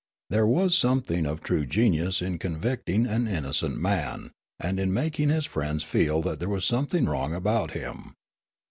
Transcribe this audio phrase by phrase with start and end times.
[0.31, 5.45] There was something of true genius in convicting an innocent man, and in making his
[5.45, 8.15] friends feel that there was something wrong about him.